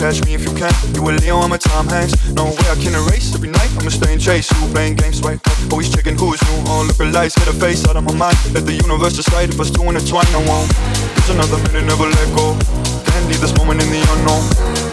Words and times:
Catch 0.00 0.24
me 0.24 0.32
if 0.32 0.42
you 0.48 0.52
can. 0.56 0.72
You 0.96 1.04
a 1.04 1.12
Leo, 1.20 1.44
I'm 1.44 1.52
a 1.52 1.58
Tom 1.58 1.84
Hanks. 1.92 2.16
No 2.32 2.48
way 2.48 2.66
I 2.72 2.76
can 2.80 2.96
erase 2.96 3.36
every 3.36 3.52
night. 3.52 3.68
I'ma 3.76 3.92
stay 3.92 4.16
and 4.16 4.20
chase 4.20 4.48
Who 4.48 4.72
playing 4.72 4.96
games, 4.96 5.20
swipe 5.20 5.44
up. 5.44 5.58
Always 5.70 5.92
checking 5.92 6.16
who's 6.16 6.40
new. 6.48 6.64
All 6.72 6.88
look 6.88 6.98
lights, 7.12 7.36
get 7.36 7.52
a 7.52 7.52
face 7.52 7.84
out 7.84 7.96
of 8.00 8.04
my 8.08 8.16
mind. 8.16 8.36
Let 8.56 8.64
the 8.64 8.72
universe 8.72 9.14
decide 9.20 9.52
if 9.52 9.60
us 9.60 9.68
two 9.68 9.84
intertwine. 9.84 10.24
I 10.32 10.40
won't. 10.48 10.72
There's 11.20 11.36
another 11.36 11.60
minute, 11.68 11.84
never 11.84 12.08
let 12.08 12.28
go. 12.32 12.56
Can't 13.04 13.26
leave 13.28 13.44
this 13.44 13.52
moment 13.60 13.84
in 13.84 13.92
the 13.92 14.00
unknown. 14.16 14.40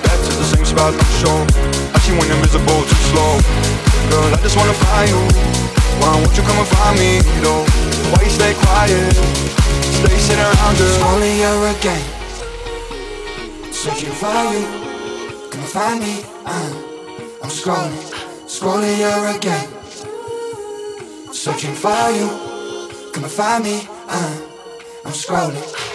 Back 0.03 0.19
to 0.27 0.31
the 0.35 0.47
same 0.51 0.67
spot, 0.67 0.91
no 0.91 1.07
show. 1.23 1.37
Actually, 1.95 2.19
when 2.19 2.27
invisible, 2.27 2.83
too 2.83 3.01
slow. 3.07 3.39
Girl, 4.11 4.27
I 4.35 4.39
just 4.43 4.59
wanna 4.59 4.75
find 4.75 5.07
you. 5.07 5.23
Why 6.03 6.19
won't 6.19 6.35
you 6.35 6.43
come 6.43 6.59
and 6.59 6.67
find 6.67 6.99
me, 6.99 7.23
though? 7.39 7.63
Why 8.11 8.27
you 8.27 8.33
stay 8.35 8.51
quiet? 8.59 9.15
Spacing 10.03 10.37
around 10.37 10.77
her 10.77 10.93
Only 11.09 11.41
you 11.41 11.53
again 11.73 12.05
Searching 13.71 14.11
for 14.11 14.27
you 14.53 14.86
find 15.67 15.99
me 15.99 16.23
uh, 16.45 16.73
I'm 17.43 17.49
scrolling 17.49 18.27
Scrolling 18.47 18.95
here 18.95 19.35
again. 19.35 19.67
Searching 21.33 21.75
for 21.75 22.09
you. 22.11 23.11
Come 23.11 23.23
and 23.23 23.31
find 23.31 23.63
me 23.63 23.87
uh, 24.07 24.41
I'm 25.05 25.11
scrolling 25.11 25.86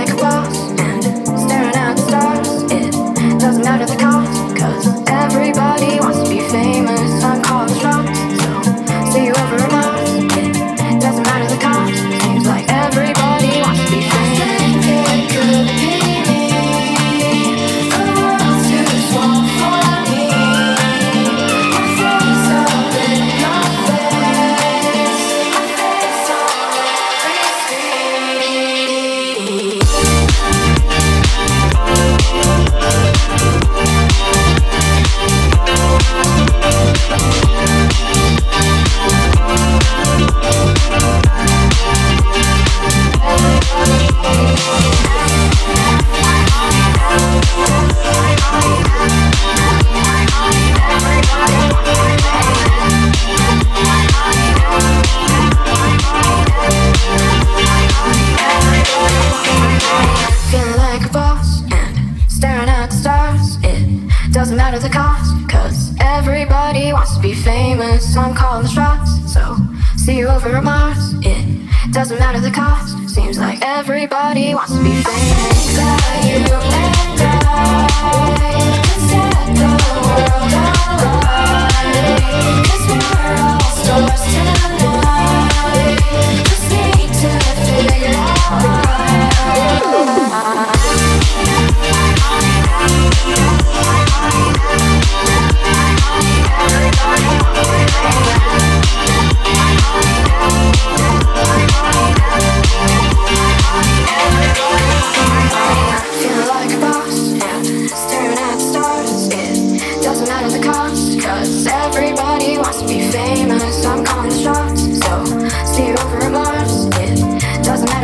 like 0.00 0.08
a 0.08 0.16
boss. 0.16 0.59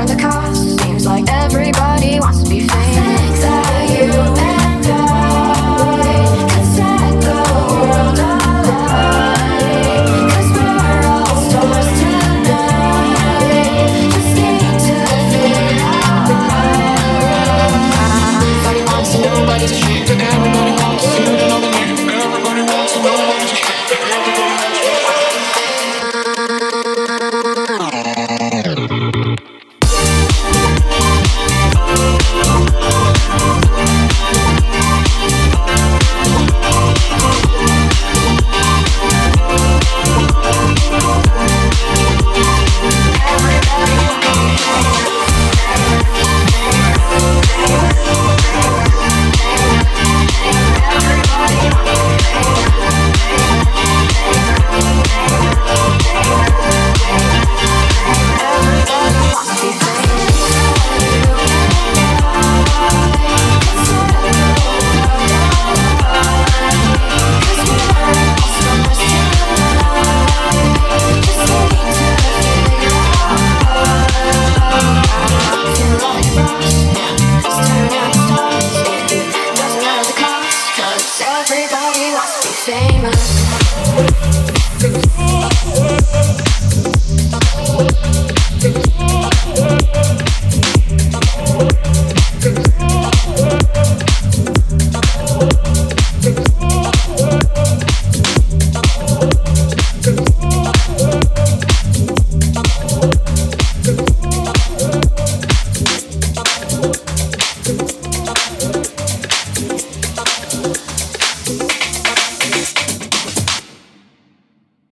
Over 0.09 0.25
at 0.25 0.66